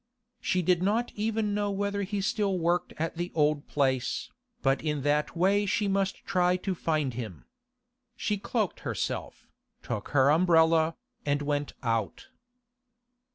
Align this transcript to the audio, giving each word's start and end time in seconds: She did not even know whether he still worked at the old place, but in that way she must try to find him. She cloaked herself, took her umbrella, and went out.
She 0.39 0.63
did 0.63 0.81
not 0.81 1.11
even 1.13 1.53
know 1.53 1.69
whether 1.69 2.01
he 2.01 2.21
still 2.21 2.57
worked 2.57 2.91
at 2.97 3.17
the 3.17 3.31
old 3.35 3.67
place, 3.67 4.31
but 4.63 4.81
in 4.81 5.03
that 5.03 5.37
way 5.37 5.67
she 5.67 5.87
must 5.87 6.25
try 6.25 6.57
to 6.57 6.73
find 6.73 7.13
him. 7.13 7.45
She 8.15 8.39
cloaked 8.39 8.79
herself, 8.79 9.47
took 9.83 10.07
her 10.07 10.31
umbrella, 10.31 10.95
and 11.23 11.43
went 11.43 11.73
out. 11.83 12.29